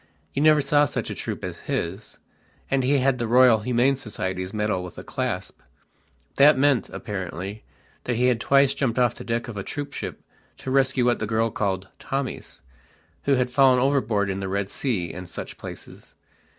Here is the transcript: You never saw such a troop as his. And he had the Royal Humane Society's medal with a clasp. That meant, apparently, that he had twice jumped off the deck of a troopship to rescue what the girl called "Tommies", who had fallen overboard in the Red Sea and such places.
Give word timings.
You 0.33 0.41
never 0.41 0.61
saw 0.61 0.85
such 0.85 1.11
a 1.11 1.13
troop 1.13 1.43
as 1.43 1.59
his. 1.69 2.17
And 2.71 2.83
he 2.83 2.97
had 2.97 3.19
the 3.19 3.27
Royal 3.27 3.59
Humane 3.59 3.95
Society's 3.95 4.51
medal 4.51 4.83
with 4.83 4.97
a 4.97 5.03
clasp. 5.03 5.59
That 6.37 6.57
meant, 6.57 6.89
apparently, 6.89 7.65
that 8.05 8.15
he 8.15 8.25
had 8.25 8.41
twice 8.41 8.73
jumped 8.73 8.97
off 8.97 9.13
the 9.13 9.23
deck 9.23 9.47
of 9.47 9.57
a 9.57 9.63
troopship 9.63 10.23
to 10.57 10.71
rescue 10.71 11.05
what 11.05 11.19
the 11.19 11.27
girl 11.27 11.51
called 11.51 11.87
"Tommies", 11.99 12.61
who 13.25 13.35
had 13.35 13.51
fallen 13.51 13.77
overboard 13.77 14.31
in 14.31 14.39
the 14.39 14.49
Red 14.49 14.71
Sea 14.71 15.13
and 15.13 15.29
such 15.29 15.59
places. 15.59 16.15